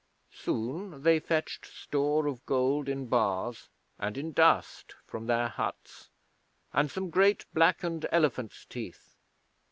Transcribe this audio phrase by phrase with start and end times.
[0.33, 3.69] Soon they fetched store of gold in bars
[3.99, 6.09] and in dust from their huts,
[6.73, 9.19] and some great blackened elephants' teeth.